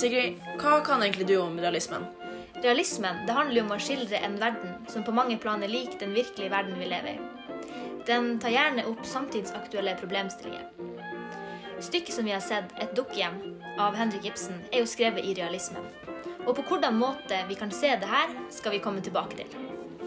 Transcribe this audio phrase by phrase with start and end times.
[0.00, 2.06] Sigrid, hva kan egentlig du om realismen?
[2.62, 5.98] Realismen det handler jo om å skildre en verden som på mange plan er lik
[6.00, 7.18] den virkelige verden vi lever i.
[8.08, 10.64] Den tar gjerne opp samtidsaktuelle problemstillinger.
[11.84, 15.84] Stykket som vi har sett, 'Et dukkehjem' av Henrik Ibsen, er jo skrevet i realismen.
[16.46, 19.46] Og på hvordan måte vi kan se det her, skal vi komme tilbake til.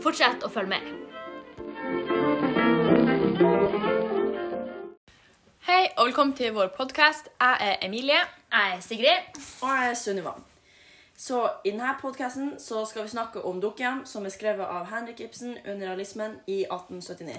[0.02, 0.82] Fortsett å følge med.
[5.64, 7.30] Hei og velkommen til vår podkast.
[7.40, 8.20] Jeg er Emilie.
[8.52, 9.38] Jeg er Sigrid.
[9.64, 10.32] Og jeg er Sunniva.
[11.16, 15.54] Så i denne podkasten skal vi snakke om Dukkehjem, som er skrevet av Henrik Ibsen
[15.64, 17.38] under realismen i 1879.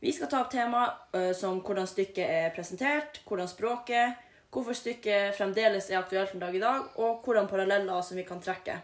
[0.00, 0.80] Vi skal ta opp tema
[1.14, 4.18] uh, som hvordan stykket er presentert, hvordan språket,
[4.50, 8.42] hvorfor stykket fremdeles er aktuelt en dag i dag, og hvordan paralleller som vi kan
[8.42, 8.80] trekke.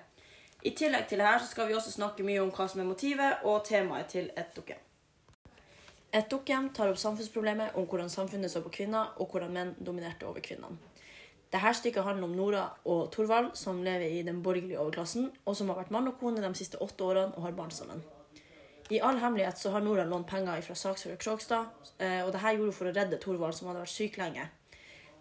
[0.63, 3.65] I tillegg til dette skal vi også snakke mye om hva som er motivet og
[3.67, 4.87] temaet til et dukkehjem.
[6.11, 10.27] Et dukkehjem tar opp samfunnsproblemet om hvordan samfunnet så på kvinner, og hvordan menn dominerte
[10.27, 10.79] over kvinnene.
[11.51, 15.71] Dette stykket handler om Nora og Thorvald, som lever i den borgerlige overklassen, og som
[15.71, 18.03] har vært mann og kone de siste åtte årene og har barn sammen.
[18.91, 22.73] I all hemmelighet så har Nora lånt penger fra saksfører Krogstad, eh, og dette gjorde
[22.73, 24.49] hun for å redde Thorvald, som hadde vært syk lenge.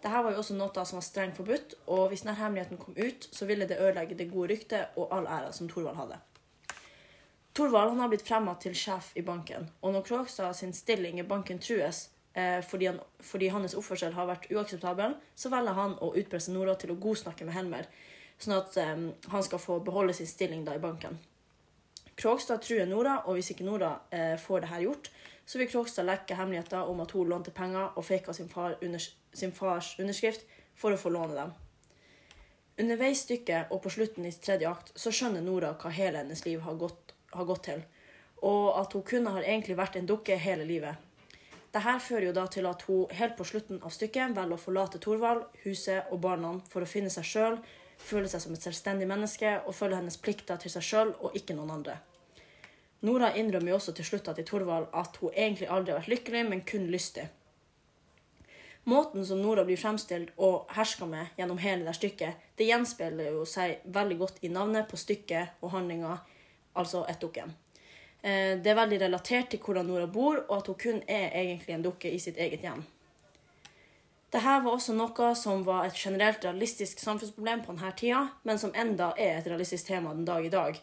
[0.00, 3.28] Dette var jo også noe som var strengt forbudt, og hvis denne hemmeligheten kom ut,
[3.30, 6.18] så ville det ødelegge det gode ryktet og all æra som Thorvald hadde.
[7.52, 11.58] Thorvald har blitt fremma til sjef i banken, og når Krogstad sin stilling i banken
[11.58, 12.04] trues
[12.38, 16.76] eh, fordi, han, fordi, hans oppførsel har vært uakseptabel, så velger han å utpresse Nora
[16.78, 17.90] til å godsnakke med Helmer,
[18.38, 18.94] sånn at eh,
[19.34, 21.18] han skal få beholde sin stilling da i banken.
[22.20, 25.10] Krogstad truer Nora, og hvis ikke Nora eh, får det her gjort,
[25.42, 28.78] så vil Krogstad lekke hemmeligheter om at hun lånte penger og faka sin, far
[29.34, 30.46] sin fars underskrift
[30.78, 31.54] for å få låne dem.
[32.80, 36.62] Underveis stykket og på slutten i tredje akt så skjønner Nora hva hele hennes liv
[36.62, 37.84] har gått har gått til,
[38.46, 40.96] og at hun kunne har egentlig vært en dukke hele livet.
[41.70, 44.98] Dette fører jo da til at hun helt på slutten av stykket velger å forlate
[45.02, 47.58] Thorvald, huset og barna for å finne seg sjøl,
[48.00, 51.54] føle seg som et selvstendig menneske og følge hennes plikter til seg sjøl og ikke
[51.54, 52.00] noen andre.
[53.06, 56.42] Nora innrømmer jo også til slutt til Thorvald at hun egentlig aldri har vært lykkelig,
[56.50, 57.28] men kun lystig.
[58.90, 63.46] Måten som Nora blir fremstilt og herska med gjennom hele det stykket, det gjenspeiler jo
[63.48, 66.16] seg veldig godt i navnet på stykket og handlinga
[66.74, 67.52] altså et dukkehjem.
[68.22, 71.74] Eh, det er veldig relatert til hvordan Nora bor, og at hun kun er egentlig
[71.74, 72.84] en dukke i sitt eget hjem.
[74.30, 78.74] Dette var også noe som var et generelt realistisk samfunnsproblem på denne tida, men som
[78.78, 80.78] enda er et realistisk tema den dag i dag.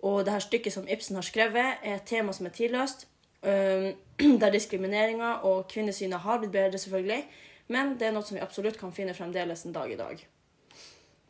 [0.00, 3.06] Og dette stykket som Ibsen har skrevet, er et tema som er tidløst,
[3.42, 3.92] eh,
[4.40, 7.24] der diskrimineringa og kvinnesynet har blitt bedre, selvfølgelig,
[7.68, 10.24] men det er noe som vi absolutt kan finne fremdeles en dag i dag.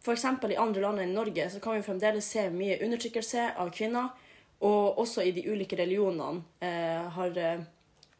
[0.08, 0.24] F.eks.
[0.50, 4.08] i andre land enn Norge så kan vi fremdeles se mye undertrykkelse av kvinner.
[4.64, 7.60] Og også i de ulike religionene eh, har, eh,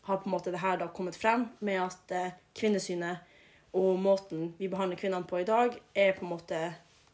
[0.03, 3.25] har, på en måte det her da kommet frem med at eh, kvinnesynet
[3.79, 6.61] og måten vi behandler kvinnene på i dag, er på en måte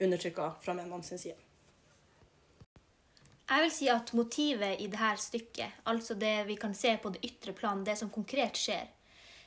[0.03, 1.39] undertrykka fra mennene sin side.
[3.47, 7.23] Jeg vil si at motivet i dette stykket, altså det vi kan se på det
[7.23, 8.91] ytre plan, det som konkret skjer,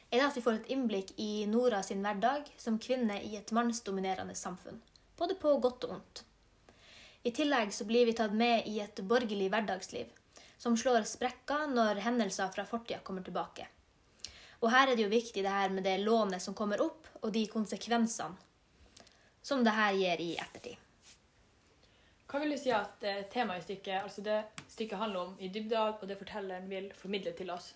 [0.07, 4.37] er at vi får et innblikk i Nora sin hverdag som kvinne i et mannsdominerende
[4.37, 4.79] samfunn
[5.17, 6.23] både på godt og vondt.
[7.27, 10.11] I tillegg så blir vi tatt med i et borgerlig hverdagsliv,
[10.57, 13.67] som slår sprekker når hendelser fra fortida kommer tilbake.
[14.61, 17.33] Og her er det jo viktig det her med det lånet som kommer opp, og
[17.33, 18.37] de konsekvensene
[19.47, 20.75] som det her gir i ettertid.
[22.27, 25.47] Hva vil du si at eh, temaet i stykket, altså det stykket handler om i
[25.47, 27.69] dybda, og det fortelleren vil formidle til oss?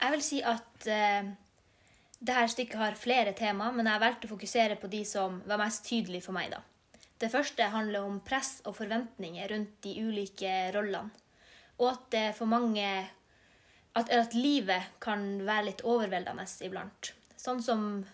[0.00, 1.28] Jeg vil si at eh,
[2.18, 5.60] dette stykket har flere tema, men jeg har valgt å fokusere på de som var
[5.60, 6.50] mest tydelige for meg.
[6.50, 6.62] da.
[7.18, 11.10] Det første handler om press og forventninger rundt de ulike rollene.
[11.76, 12.86] Og at det for mange
[13.96, 17.12] at, at livet kan være litt overveldende iblant.
[17.36, 18.04] Sånn som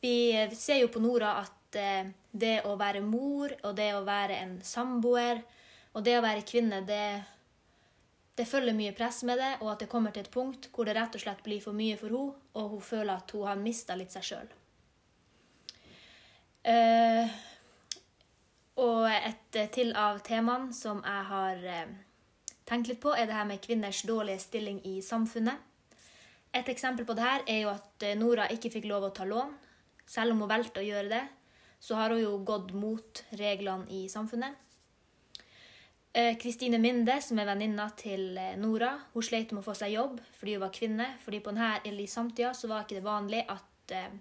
[0.00, 4.38] Vi ser jo på Nora at eh, det å være mor og det å være
[4.40, 5.42] en samboer
[5.92, 7.20] og det å være kvinne, det
[8.40, 10.96] det følger mye press med det, og at det kommer til et punkt hvor det
[10.96, 13.96] rett og slett blir for mye for henne, og hun føler at hun har mista
[14.00, 14.52] litt seg sjøl.
[16.64, 17.34] Uh, eh,
[18.80, 21.92] og et til av temaene som jeg har uh,
[22.68, 25.60] tenkt litt på, er det her med kvinners dårlige stilling i samfunnet.
[26.56, 29.26] Et eksempel på det her er jo at eh, Nora ikke fikk lov å ta
[29.28, 29.52] lån.
[30.10, 31.22] Selv om hun valgte å gjøre det,
[31.80, 34.56] så har hun jo gått mot reglene i samfunnet.
[36.12, 39.92] Eh, Kristine Minde, som er venninna til eh, Nora, hun slet med å få seg
[39.94, 41.06] jobb fordi hun var kvinne.
[41.22, 44.16] fordi på denne, samtida så var ikke det vanlig at eh,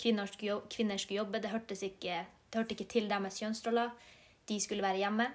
[0.00, 1.42] kvinner skulle, jobbe, kvinner skulle jobbe.
[1.44, 3.90] Det, ikke, det hørte ikke til deres kjønnsroller.
[4.48, 5.28] De skulle være hjemme.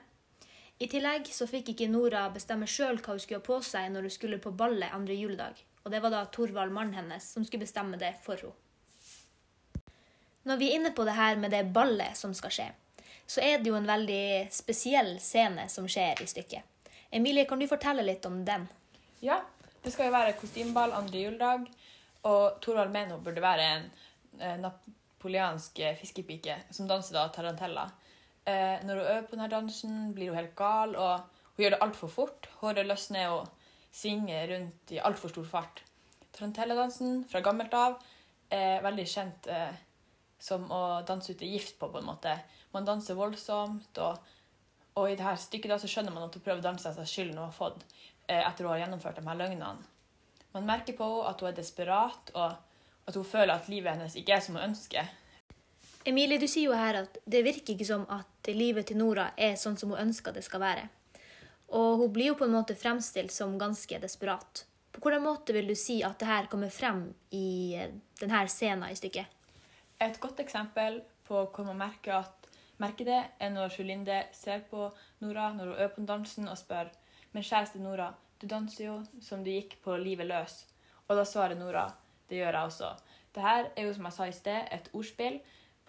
[0.80, 4.10] I tillegg så fikk ikke Nora bestemme sjøl hva hun skulle ha på seg når
[4.10, 5.62] hun skulle på ballet andre juledag.
[5.86, 8.58] Og det var da Torvald, mannen hennes, som skulle bestemme det for henne.
[10.50, 12.72] Når vi er inne på det her med det ballet som skal skje,
[13.30, 16.66] så er det jo en veldig spesiell scene som skjer i stykket.
[17.14, 18.66] Emilie, kan du fortelle litt om den?
[19.22, 19.42] Ja,
[19.84, 21.68] det skal jo være kostymeball andre juledag,
[22.30, 23.86] og Torvald Meno burde være en
[24.42, 27.86] eh, napoleansk fiskepike som danser da tarantella.
[28.50, 31.20] Eh, når hun øver på denne dansen, blir hun helt gal, og
[31.54, 32.50] hun gjør det altfor fort.
[32.62, 33.48] Håret løsner og
[33.92, 35.84] svinger rundt i altfor stor fart.
[36.34, 38.00] Tarantelladansen fra gammelt av
[38.54, 39.74] er veldig kjent eh,
[40.40, 42.34] som å danse ut i gift på, på en måte.
[42.74, 44.18] Man danser voldsomt, og,
[44.96, 47.38] og i dette stykket da, så skjønner man at hun prøver å danse seg skylden
[47.38, 47.86] hun har fått
[48.28, 49.90] eh, etter å ha gjennomført de her løgnene.
[50.56, 54.16] Man merker på henne at hun er desperat, og at hun føler at livet hennes
[54.18, 55.10] ikke er som hun ønsker.
[56.08, 59.60] Emilie, du sier jo her at det virker ikke som at livet til Nora er
[59.60, 60.88] sånn som hun ønsker det skal være.
[61.76, 64.64] Og hun blir jo på en måte fremstilt som ganske desperat.
[64.90, 67.04] På hvilken måte vil du si at det her kommer frem
[67.36, 69.39] i eh, denne scenen i stykket?
[70.00, 72.50] Et godt eksempel på hvor man merker, at,
[72.80, 76.92] merker det, er når Julinde ser på Nora når hun øver på dansen og spør
[77.32, 80.66] Men kjæreste Nora, du danser jo som du gikk på livet løs.
[81.08, 81.90] Og da svarer Nora
[82.30, 82.90] det gjør jeg også.
[83.36, 85.40] Dette er jo, som jeg sa i sted, et ordspill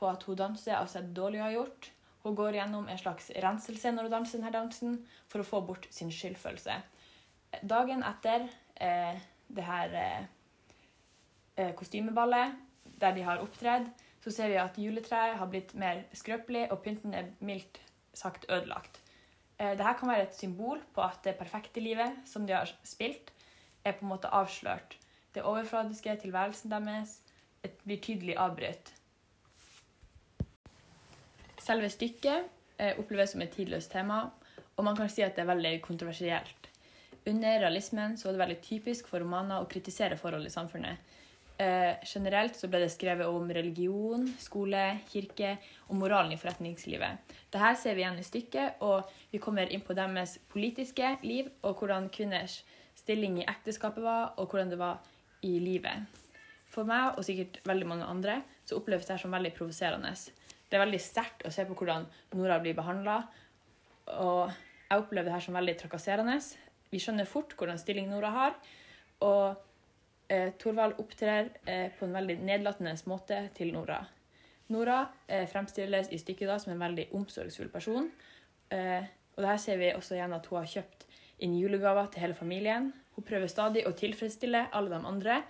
[0.01, 1.91] på at hun danser av seg dårlig har gjort.
[2.25, 4.99] Hun går gjennom en slags renselse når hun danser denne dansen,
[5.29, 6.77] for å få bort sin skyldfølelse.
[7.69, 8.47] Dagen etter
[8.81, 10.27] eh, det her eh,
[11.57, 12.57] eh, kostymeballet,
[13.01, 13.89] der de har opptredd,
[14.21, 17.81] så ser vi at juletreet har blitt mer skrøpelig, og pynten er mildt
[18.15, 19.01] sagt ødelagt.
[19.59, 23.33] Eh, Dette kan være et symbol på at det perfekte livet som de har spilt,
[23.85, 24.99] er på en måte avslørt.
[25.35, 27.21] Det overfladiske tilværelsen deres
[27.85, 28.93] blir tydelig avbrutt.
[31.61, 32.49] Selve stykket
[32.81, 34.27] eh, oppleves som et tidløst tema,
[34.77, 36.69] og man kan si at det er veldig kontroversielt.
[37.29, 40.97] Under realismen så var det veldig typisk for romaner å kritisere forhold i samfunnet.
[41.61, 45.59] Eh, generelt så ble det skrevet om religion, skole, kirke
[45.91, 47.35] og moralen i forretningslivet.
[47.53, 51.83] Dette ser vi igjen i stykket, og vi kommer inn på deres politiske liv og
[51.83, 52.63] hvordan kvinners
[52.97, 55.05] stilling i ekteskapet var, og hvordan det var
[55.45, 56.09] i livet.
[56.71, 60.17] For meg, og sikkert veldig mange andre, så oppleves det her som veldig provoserende.
[60.71, 62.07] Det er veldig sterkt å se på hvordan
[62.39, 63.21] Nora blir behandla,
[64.17, 64.53] og
[64.89, 66.39] jeg opplever det her som veldig trakasserende.
[66.89, 68.63] Vi skjønner fort hvordan stilling Nora har,
[69.21, 69.67] og
[70.31, 74.01] eh, Torvald opptrer eh, på en veldig nedlatende måte til Nora.
[74.71, 78.11] Nora eh, fremstilles i stykket da som en veldig omsorgsfull person,
[78.71, 79.03] eh,
[79.35, 81.07] og det her ser vi også igjen at hun har kjøpt
[81.43, 82.91] inn julegaver til hele familien.
[83.17, 85.41] Hun prøver stadig å tilfredsstille alle de andre,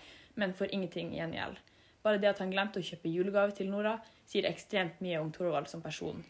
[0.41, 1.59] men får ingenting i gjengjeld.
[2.05, 3.99] Bare det at han glemte å kjøpe julegave til Nora,
[4.29, 6.23] sier ekstremt mye om Torvald som person.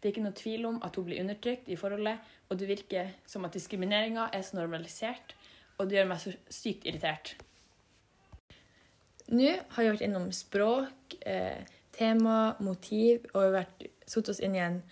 [0.00, 2.18] Det er ikke noe tvil om at hun blir undertrykt i forholdet,
[2.50, 5.36] og det virker som at diskrimineringa er så normalisert,
[5.78, 7.36] og det gjør meg så sykt irritert.
[9.32, 11.64] Nå har vi vært innom språk, eh,
[11.96, 14.82] tema, motiv, og vi har satt oss inn i en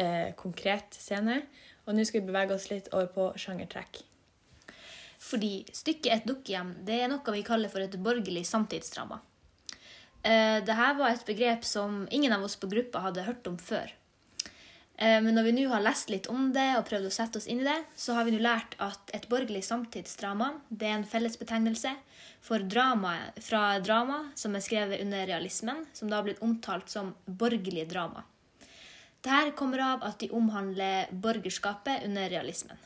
[0.00, 1.42] eh, konkret scene.
[1.84, 4.00] Og nå skal vi bevege oss litt over på sjangertrekk.
[5.24, 9.20] Fordi stykket Et dukkehjem det er noe vi kaller for et borgerlig samtidsdrama.
[10.24, 13.92] Eh, Dette var et begrep som ingen av oss på gruppa hadde hørt om før.
[14.96, 17.48] Eh, Men når vi nå har lest litt om det og prøvd å sette oss
[17.50, 21.08] inn i det, så har vi nå lært at et borgerlig samtidsdrama det er en
[21.08, 21.96] fellesbetegnelse
[22.44, 27.14] for drama fra drama som er skrevet under realismen, som da har blitt omtalt som
[27.26, 28.22] borgerlig drama.
[29.24, 32.76] Dette kommer av at de omhandler borgerskapet under realismen.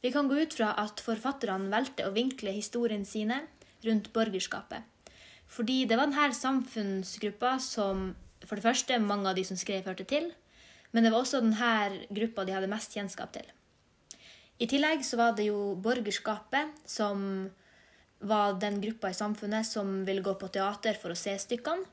[0.00, 3.42] Vi kan gå ut fra at forfatterne valgte å vinkle historiene sine
[3.84, 4.82] rundt borgerskapet.
[5.46, 8.14] Fordi det var denne samfunnsgruppa som
[8.46, 10.30] for det første mange av de som skrev, hørte til,
[10.92, 13.46] men det var også denne gruppa de hadde mest kjennskap til.
[14.58, 17.50] I tillegg så var det jo borgerskapet som
[18.24, 21.84] var den gruppa i samfunnet som ville gå på teater for å se stykkene.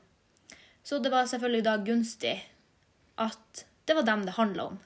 [0.84, 2.38] Så det var selvfølgelig da gunstig
[3.20, 4.80] at det var dem det handla om.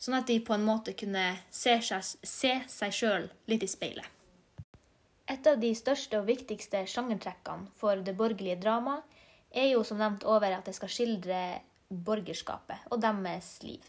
[0.00, 4.06] Sånn at de på en måte kunne se seg, se sjøl litt i speilet.
[5.30, 9.04] Et av de største og viktigste sjangertrekkene for det borgerlige dramaet
[9.50, 11.40] er jo som nevnt over at det skal skildre
[11.90, 13.82] borgerskapet og deres liv.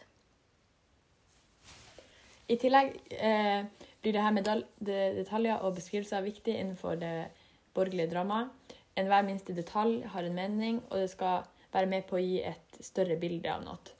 [2.50, 3.62] I tillegg eh,
[4.02, 4.48] blir det her med
[4.82, 7.30] detaljer og beskrivelser viktig innenfor det
[7.74, 8.50] borgerlige dramaet.
[8.98, 12.82] Enhver minste detalj har en mening, og det skal være med på å gi et
[12.84, 13.94] større bilde av noe.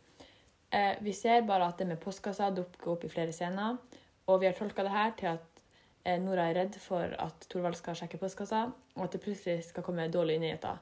[0.72, 3.78] Eh, vi ser bare at det med postkassa dukker opp i flere scener,
[4.26, 5.62] og vi har tolka det her til at
[6.04, 8.66] eh, Nora er redd for at Thorvald skal sjekke postkassa,
[8.96, 10.80] og at det plutselig skal komme dårlige nyheter.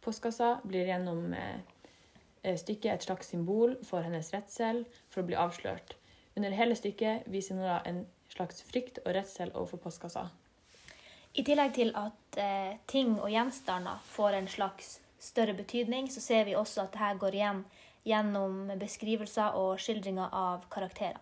[0.00, 1.60] Postkassa blir gjennom eh,
[2.42, 5.96] stykket et slags symbol for hennes redsel for å bli avslørt.
[6.38, 10.28] Under hele stykket viser Nora en slags frykt og redsel overfor postkassa.
[11.34, 16.46] I tillegg til at eh, ting og gjenstander får en slags større betydning, så ser
[16.48, 17.64] vi også at dette går igjen
[18.08, 21.20] gjennom beskrivelser og skildringer av karakterene.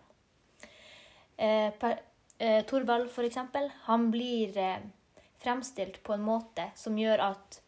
[1.39, 1.99] Eh, per,
[2.37, 4.79] eh, Torvald, eksempel, han blir eh,
[5.39, 7.61] fremstilt på en måte som gjør at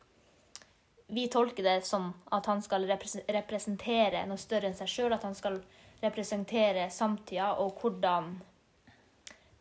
[1.14, 5.36] vi tolker det som at han skal representere noe større enn seg sjøl, at han
[5.36, 5.58] skal
[6.02, 8.32] representere samtida og hvordan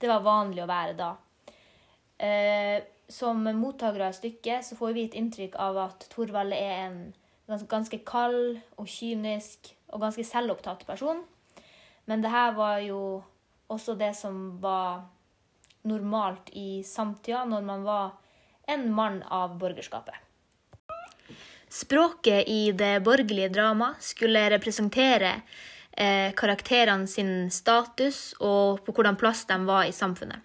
[0.00, 1.11] det var vanlig å være da.
[2.23, 2.78] Eh,
[3.11, 7.00] som mottakere av stykket så får vi et inntrykk av at Thorvald er en
[7.50, 11.25] ganske kald og kynisk og ganske selvopptatt person.
[12.07, 13.02] Men det her var jo
[13.66, 15.02] også det som var
[15.83, 18.11] normalt i samtida, når man var
[18.71, 20.30] en mann av borgerskapet.
[21.71, 25.37] Språket i det borgerlige drama skulle representere
[25.93, 30.43] eh, karakterene sin status og på hvordan plass de var i samfunnet.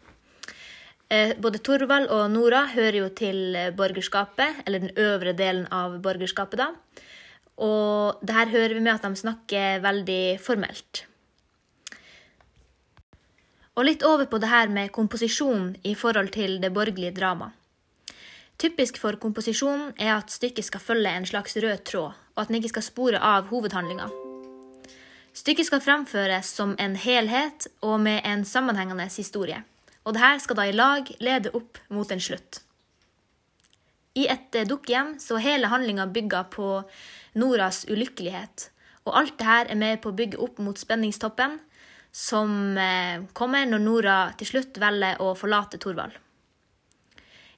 [1.10, 6.62] Eh, både Torvald og Nora hører jo til borgerskapet, eller den øvre delen av borgerskapet,
[6.62, 6.70] da.
[7.58, 11.05] Og det her hører vi med at de snakker veldig formelt.
[13.75, 17.50] Og litt over på det her med komposisjon i forhold til det borgerlige drama.
[18.57, 22.62] Typisk for komposisjonen er at stykket skal følge en slags rød tråd, og at den
[22.62, 24.07] ikke skal spore av hovedhandlinga.
[25.35, 29.59] Stykket skal fremføres som en helhet og med en sammenhengende historie.
[30.05, 32.62] Og dette skal da i lag lede opp mot en slutt.
[34.15, 36.69] I et eh, dukkehjem så hele handlinga bygga på
[37.41, 38.69] Noras ulykkelighet.
[39.03, 41.59] Og alt det her er med på å bygge opp mot spenningstoppen,
[42.15, 46.15] som eh, kommer når Nora til slutt velger å forlate Thorvald.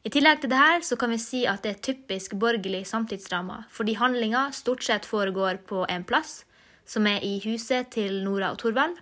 [0.05, 3.63] I tillegg til det her så kan vi si at det er typisk borgerlig samtidsdrama,
[3.73, 6.43] fordi handlinga stort sett foregår på en plass,
[6.85, 8.99] som er i huset til Nora og Thorvald,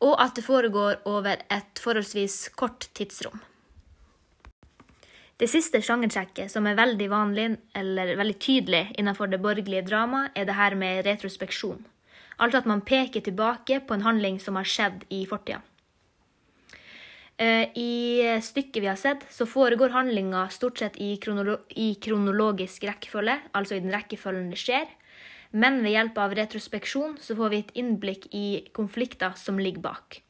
[0.00, 3.40] og at det foregår over et forholdsvis kort tidsrom.
[5.40, 10.44] Det siste sjangertrekket som er veldig vanlig, eller veldig tydelig innenfor det borgerlige dramaet, er
[10.44, 11.80] det her med retrospeksjon.
[12.40, 15.62] Altså at man peker tilbake på en handling som har skjedd i fortida.
[17.40, 22.84] Eh, I stykket vi har sett, så foregår handlinga stort sett i, kronolo i kronologisk
[22.84, 24.90] rekkefølge, altså i den rekkefølgen det skjer.
[25.50, 30.20] Men ved hjelp av retrospeksjon så får vi et innblikk i konflikter som ligger bak.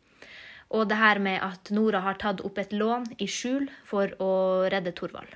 [0.70, 4.32] Og det her med at Nora har tatt opp et lån i skjul for å
[4.70, 5.34] redde Thorvald.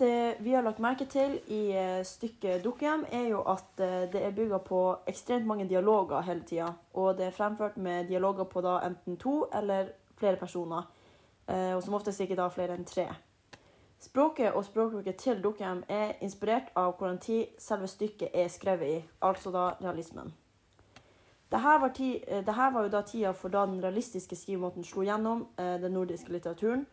[0.00, 4.24] Det vi har lagt merke til i eh, stykket Dukkehjem, er jo at eh, det
[4.24, 6.72] er bygga på ekstremt mange dialoger hele tida.
[6.96, 10.88] Og det er fremført med dialoger på da enten to eller flere personer.
[11.48, 13.08] eh, Og som oftest ikke da flere enn tre.
[14.02, 19.04] Språket og språkbruket til Dukkehjem er inspirert av hvordan tid selve stykket er skrevet i,
[19.22, 20.32] altså da realismen.
[21.52, 25.04] Dette var, ti, eh, dette var jo da tida for da den realistiske skrivemåten slo
[25.04, 26.86] gjennom eh, den nordiske litteraturen.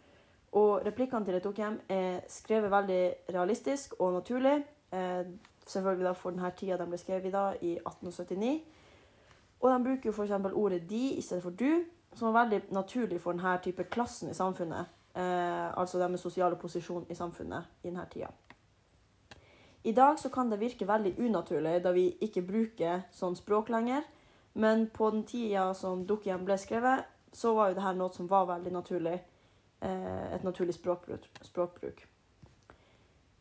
[0.51, 4.57] Og replikkene til et Dukkehjem er skrevet veldig realistisk og naturlig.
[4.91, 5.25] Eh,
[5.65, 8.59] selvfølgelig da for denne tida de ble skrevet i da, i 1879.
[9.61, 10.53] Og de bruker jo f.eks.
[10.53, 11.83] ordet de i stedet for du,
[12.19, 14.91] som var veldig naturlig for denne type klassen i samfunnet.
[15.13, 18.29] Eh, altså deres sosiale posisjon i samfunnet i denne tida.
[19.83, 24.03] I dag så kan det virke veldig unaturlig, da vi ikke bruker sånn språk lenger.
[24.53, 28.49] Men på den tida som Dukkehjem ble skrevet, så var jo det noe som var
[28.49, 29.19] veldig naturlig.
[29.79, 31.29] Eh, et naturlig språkbruk.
[31.41, 32.07] språkbruk.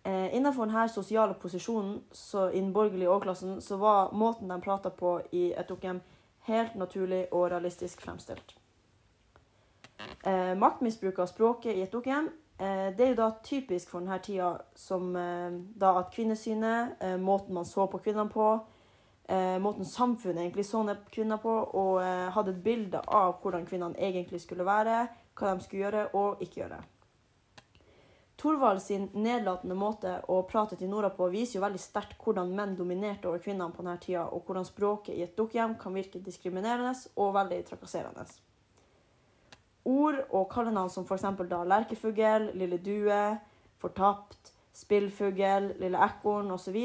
[0.05, 4.91] Eh, innenfor denne sosiale posisjonen så i den borgerlige overklassen så var måten de prata
[4.91, 6.01] på i et Dukkehjem
[6.49, 8.58] helt naturlig og realistisk fremstilt.
[9.99, 12.29] Eh, maktmisbruk av språket i et Dukkehjem
[12.59, 17.17] eh, det er jo da typisk for denne tida som eh, da at kvinnesynet, eh,
[17.19, 18.51] måten man så på kvinnene på,
[19.29, 23.67] eh, måten samfunnet egentlig så ned kvinner på, og eh, hadde et bilde av hvordan
[23.67, 25.07] kvinnene egentlig skulle være,
[25.39, 26.81] hva de skulle gjøre og ikke gjøre.
[28.39, 32.77] Thorvald sin nedlatende måte å prate til Nora på viser jo veldig sterkt hvordan menn
[32.79, 36.95] dominerte over kvinnene på denne tida, og hvordan språket i et dukkehjem kan virke diskriminerende
[37.19, 38.29] og veldig trakasserende.
[39.89, 41.25] Ord og kallenavn som f.eks.
[41.49, 43.23] da lerkefugl, lille due,
[43.81, 46.77] fortapt, spillfugl, lille ekorn osv.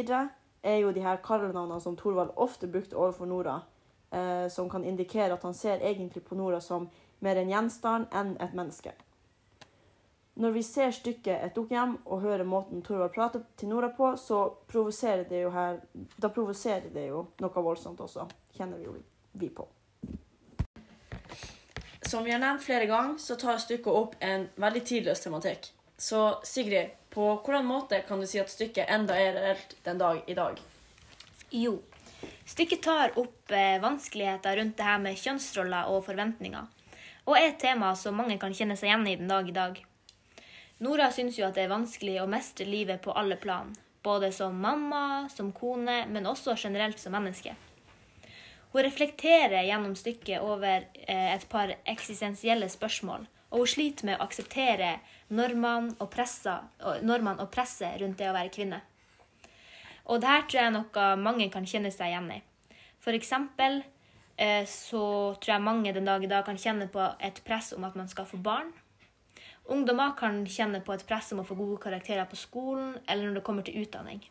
[0.63, 3.60] er jo de her kallenavnene som Thorvald ofte brukte overfor Nora,
[4.12, 6.88] eh, som kan indikere at han ser egentlig på Nora som
[7.19, 8.93] mer en gjenstand enn et menneske.
[10.33, 14.48] Når vi ser stykket Et dukkehjem og hører måten Thorvald prater til Nora på, så
[14.67, 15.77] provoserer det jo her
[16.17, 18.95] Da provoserer det jo noe voldsomt også, kjenner vi jo
[19.33, 19.67] vi på.
[22.13, 25.72] Som vi har nevnt flere ganger, så tar stykket opp en veldig tidløs tematikk.
[25.98, 30.29] Så Sigrid, på hvilken måte kan du si at stykket enda er reelt den dag
[30.29, 30.60] i dag?
[31.50, 31.72] Jo,
[32.46, 36.70] stykket tar opp eh, vanskeligheter rundt det her med kjønnsroller og forventninger,
[37.25, 39.84] og er et tema som mange kan kjenne seg igjen i den dag i dag.
[40.86, 43.74] Nora syns jo at det er vanskelig å mestre livet på alle plan,
[44.05, 47.58] både som mamma, som kone, men også generelt som menneske.
[48.73, 54.25] Hun reflekterer gjennom stykket over eh, et par eksistensielle spørsmål, og hun sliter med å
[54.25, 54.95] akseptere
[55.29, 58.81] normene og, presset rundt det å være kvinne.
[60.09, 62.39] Og det her tror jeg er noe mange kan kjenne seg igjen i.
[62.97, 63.83] For eksempel
[64.41, 65.05] eh, så
[65.37, 68.09] tror jeg mange den dag i dag kan kjenne på et press om at man
[68.09, 68.73] skal få barn.
[69.69, 73.37] Ungdommer kan kjenne på et press om å få gode karakterer på skolen eller når
[73.37, 74.25] det kommer til utdanning.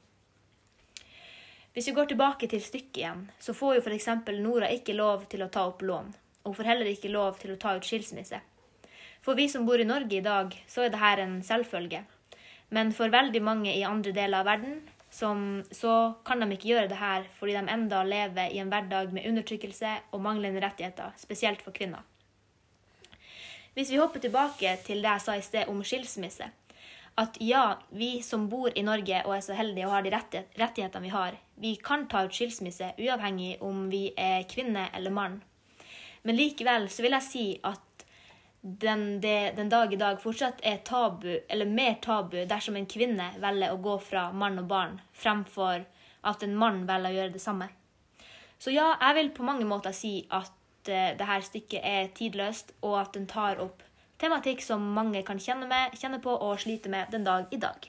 [1.73, 4.09] Hvis vi går tilbake til stykket igjen, så får jo f.eks.
[4.45, 6.11] Nora ikke lov til å ta opp lån.
[6.43, 8.41] Og hun får heller ikke lov til å ta ut skilsmisse.
[9.25, 12.02] For vi som bor i Norge i dag, så er dette en selvfølge.
[12.76, 16.88] Men for veldig mange i andre deler av verden, som, så kan de ikke gjøre
[16.88, 21.61] det her fordi de enda lever i en hverdag med undertrykkelse og manglende rettigheter, spesielt
[21.64, 22.05] for kvinner.
[23.73, 26.49] Hvis vi hopper tilbake til det jeg sa i sted om skilsmisse,
[27.14, 31.04] at ja, vi som bor i Norge og er så heldige og har de rettighetene
[31.04, 35.40] vi har, vi kan ta ut skilsmisse uavhengig om vi er kvinne eller mann.
[36.23, 38.07] Men likevel så vil jeg si at
[38.62, 43.33] den, det, den dag i dag fortsatt er tabu, eller mer tabu, dersom en kvinne
[43.42, 45.83] velger å gå fra mann og barn, fremfor
[46.23, 47.69] at en mann velger å gjøre det samme.
[48.62, 50.54] Så ja, jeg vil på mange måter si at
[50.87, 53.83] uh, dette stykket er tidløst, og at den tar opp
[54.23, 57.88] tematikk som mange kan kjenne, med, kjenne på og slite med den dag i dag.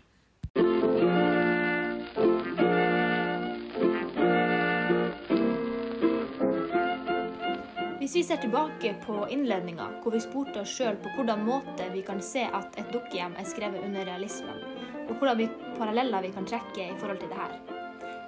[7.99, 12.01] Hvis vi ser tilbake på innledninga, hvor vi spurte oss sjøl på hvordan måte vi
[12.05, 14.57] kan se at et dukkehjem er skrevet under realismen,
[15.05, 15.47] og hvordan vi,
[15.77, 17.55] paralleller vi kan trekke i forhold til det her.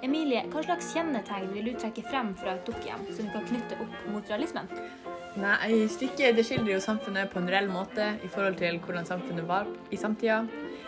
[0.06, 3.82] Emilie, hva slags kjennetegn vil du trekke frem fra et dukkehjem som vi kan knytte
[3.82, 4.70] opp mot realismen?
[5.36, 9.44] Nei, Stykket det skildrer jo samfunnet på en reell måte i forhold til hvordan samfunnet
[9.48, 10.46] var i samtida.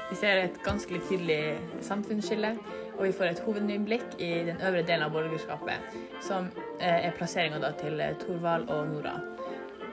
[0.08, 2.54] Vi ser et ganske tydelig samfunnsskille,
[2.96, 6.48] og vi får et hovedinnblikk i den øvre delen av borgerskapet, som
[6.80, 9.18] eh, er plasseringa til eh, Thorvald og Nora.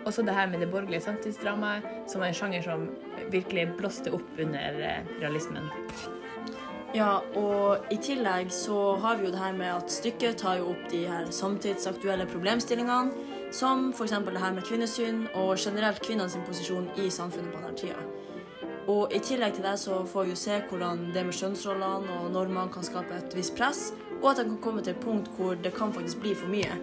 [0.06, 2.88] Også det her med det borgerlige samtidsdramaet, som er en sjanger som
[3.34, 5.68] virkelig blåste opp under eh, realismen.
[6.96, 10.70] Ja, og i tillegg så har vi jo det her med at stykket tar jo
[10.72, 14.12] opp de her samtidsaktuelle problemstillingene, som f.eks.
[14.12, 18.02] det her med kvinnesyn og generelt kvinnenes posisjon i samfunnet på denne tida.
[18.92, 22.34] Og I tillegg til det så får vi jo se hvordan det med kjønnsrollene og
[22.34, 25.56] normene kan skape et visst press, og at det kan komme til et punkt hvor
[25.56, 26.76] det kan faktisk bli for mye.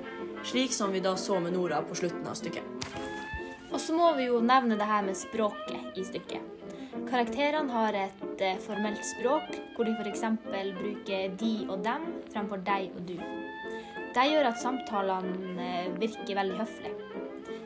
[0.49, 2.89] Slik som vi da så med Nora på slutten av stykket.
[3.73, 6.49] Og så må vi jo nevne det her med språket i stykket.
[7.09, 10.25] Karakterene har et eh, formelt språk, hvor de f.eks.
[10.81, 13.42] bruker de og dem fremfor deg og du.
[14.13, 16.99] Det gjør at samtalene eh, virker veldig høflige.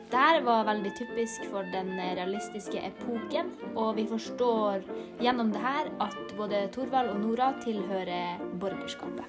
[0.07, 4.85] Dette var veldig typisk for den realistiske epoken, og vi forstår
[5.19, 9.27] gjennom det her at både Thorvald og Nora tilhører borgerskapet.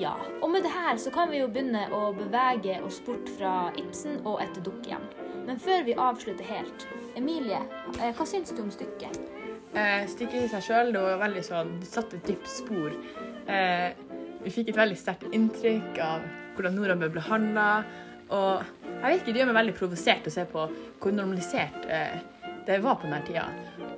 [0.00, 3.68] Ja, og med det her så kan vi jo begynne å bevege oss bort fra
[3.78, 5.04] Ibsen og et dukkehjem.
[5.44, 7.60] Men før vi avslutter helt, Emilie,
[8.00, 9.20] eh, hva syns du om stykket?
[9.74, 12.96] Eh, stykket i seg sjøl var veldig sånn, det satte et dypt spor.
[13.46, 13.92] Eh,
[14.44, 17.68] vi fikk et veldig sterkt inntrykk av hvordan Nora ble behandla.
[18.34, 20.66] Og jeg vet ikke, det gjør meg veldig provosert å se på
[21.02, 22.16] hvor normalisert eh,
[22.64, 23.46] det var på denne tida.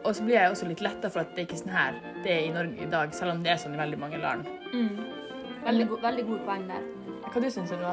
[0.03, 2.35] Og så blir jeg også litt letta for at det ikke er sånn her det
[2.35, 4.47] er i Norge i dag, selv om det er sånn i veldig mange land.
[4.75, 5.03] Mm.
[5.67, 6.87] Veldig, go veldig god poeng der.
[7.27, 7.87] Hva du syns du?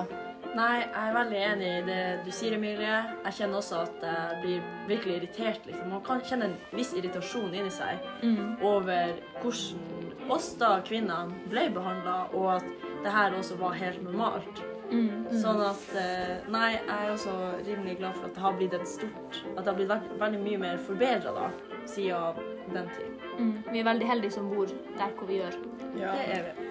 [0.54, 2.98] Nei, jeg er veldig enig i det du sier, Emilie.
[3.26, 5.66] Jeg kjenner også at jeg blir virkelig irritert.
[5.66, 5.90] Liksom.
[5.90, 8.62] Man kan kjenne en viss irritasjon inni seg mm.
[8.62, 9.93] over hvordan
[10.32, 14.64] oss da kvinnene ble behandla, og at det her også var helt normalt.
[14.94, 17.32] Mm, Sånn at eh, Nei, jeg er også
[17.66, 20.42] rimelig glad for at det har blitt et stort At det har blitt veldig, veldig
[20.44, 21.48] mye mer forbedra da,
[21.90, 23.24] siden den tid.
[23.40, 23.54] Mm.
[23.72, 25.58] Vi er veldig heldige som bor der hvor vi gjør.
[25.98, 26.12] Ja.
[26.14, 26.68] Det er vi.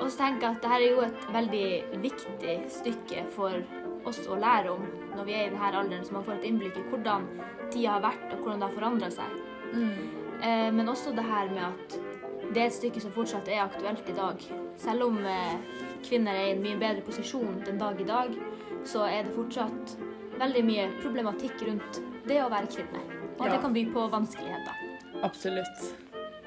[0.00, 3.60] Og så tenker jeg at dette er jo et veldig viktig stykke for
[4.08, 6.78] oss å lære om når vi er i denne alderen, så man får et innblikk
[6.80, 7.26] i hvordan
[7.70, 9.34] tida har vært, og hvordan det har forandra seg.
[9.74, 9.98] Mm.
[10.40, 11.98] Eh, men også det her med at
[12.50, 14.42] det er et stykke som fortsatt er aktuelt i dag.
[14.80, 15.56] Selv om eh,
[16.06, 18.34] kvinner er i en mye bedre posisjon den dag i dag,
[18.84, 19.96] så er det fortsatt
[20.40, 23.02] veldig mye problematikk rundt det å være kvinne.
[23.38, 23.52] Og ja.
[23.54, 24.86] det kan by på vanskeligheter.
[25.26, 25.84] Absolutt.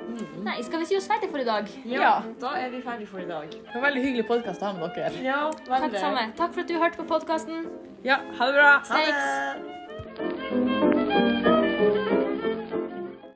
[0.03, 0.43] Mm.
[0.43, 1.69] Nei, skal vi si oss ferdig for i dag?
[1.87, 3.53] Ja, ja, da er vi ferdig for i dag.
[3.53, 5.23] Det var veldig hyggelig podkast å ha med dere.
[5.23, 5.39] Ja,
[5.69, 6.27] Takk samme.
[6.39, 7.69] Takk for at du hørte på podkasten.
[8.03, 8.73] Ja, ha det bra.
[8.89, 9.82] Ha det.